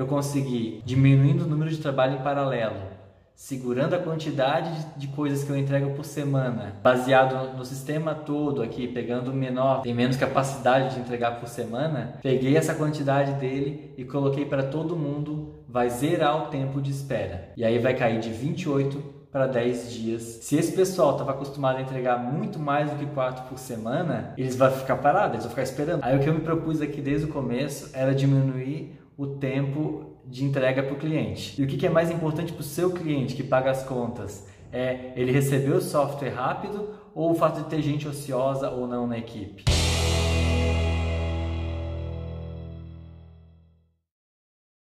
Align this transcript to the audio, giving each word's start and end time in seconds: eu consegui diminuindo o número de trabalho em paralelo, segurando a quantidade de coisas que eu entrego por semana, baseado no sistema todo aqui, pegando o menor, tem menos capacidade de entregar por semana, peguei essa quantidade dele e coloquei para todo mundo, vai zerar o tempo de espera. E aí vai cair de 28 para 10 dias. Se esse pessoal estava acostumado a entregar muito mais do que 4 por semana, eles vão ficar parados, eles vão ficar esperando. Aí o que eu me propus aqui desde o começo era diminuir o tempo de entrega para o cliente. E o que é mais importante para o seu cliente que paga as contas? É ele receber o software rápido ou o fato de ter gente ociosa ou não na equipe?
eu 0.00 0.06
consegui 0.06 0.80
diminuindo 0.84 1.44
o 1.44 1.48
número 1.48 1.70
de 1.70 1.78
trabalho 1.78 2.14
em 2.14 2.22
paralelo, 2.22 2.76
segurando 3.34 3.94
a 3.94 3.98
quantidade 3.98 4.70
de 4.96 5.08
coisas 5.08 5.42
que 5.42 5.50
eu 5.50 5.56
entrego 5.56 5.94
por 5.94 6.04
semana, 6.04 6.76
baseado 6.82 7.56
no 7.56 7.64
sistema 7.64 8.14
todo 8.14 8.62
aqui, 8.62 8.86
pegando 8.86 9.32
o 9.32 9.34
menor, 9.34 9.82
tem 9.82 9.94
menos 9.94 10.16
capacidade 10.16 10.94
de 10.94 11.00
entregar 11.00 11.40
por 11.40 11.48
semana, 11.48 12.18
peguei 12.22 12.56
essa 12.56 12.74
quantidade 12.74 13.32
dele 13.34 13.92
e 13.96 14.04
coloquei 14.04 14.44
para 14.44 14.62
todo 14.62 14.96
mundo, 14.96 15.54
vai 15.68 15.90
zerar 15.90 16.44
o 16.44 16.46
tempo 16.46 16.80
de 16.80 16.92
espera. 16.92 17.50
E 17.56 17.64
aí 17.64 17.80
vai 17.80 17.94
cair 17.94 18.20
de 18.20 18.30
28 18.30 19.18
para 19.32 19.46
10 19.46 19.92
dias. 19.92 20.22
Se 20.42 20.56
esse 20.56 20.72
pessoal 20.72 21.12
estava 21.12 21.32
acostumado 21.32 21.78
a 21.78 21.82
entregar 21.82 22.18
muito 22.18 22.58
mais 22.58 22.90
do 22.90 22.96
que 22.96 23.06
4 23.06 23.48
por 23.48 23.58
semana, 23.58 24.32
eles 24.38 24.56
vão 24.56 24.70
ficar 24.70 24.96
parados, 24.96 25.32
eles 25.32 25.42
vão 25.42 25.50
ficar 25.50 25.62
esperando. 25.62 26.04
Aí 26.04 26.16
o 26.16 26.20
que 26.20 26.28
eu 26.28 26.34
me 26.34 26.40
propus 26.40 26.80
aqui 26.80 27.00
desde 27.00 27.26
o 27.26 27.32
começo 27.32 27.90
era 27.92 28.14
diminuir 28.14 28.96
o 29.18 29.26
tempo 29.26 30.12
de 30.24 30.44
entrega 30.44 30.80
para 30.80 30.94
o 30.94 30.96
cliente. 30.96 31.60
E 31.60 31.64
o 31.64 31.66
que 31.66 31.84
é 31.84 31.90
mais 31.90 32.08
importante 32.08 32.52
para 32.52 32.60
o 32.60 32.64
seu 32.64 32.92
cliente 32.92 33.34
que 33.34 33.42
paga 33.42 33.68
as 33.68 33.82
contas? 33.82 34.46
É 34.72 35.12
ele 35.16 35.32
receber 35.32 35.72
o 35.72 35.80
software 35.80 36.30
rápido 36.30 36.90
ou 37.12 37.32
o 37.32 37.34
fato 37.34 37.64
de 37.64 37.68
ter 37.68 37.82
gente 37.82 38.06
ociosa 38.06 38.70
ou 38.70 38.86
não 38.86 39.08
na 39.08 39.18
equipe? 39.18 39.64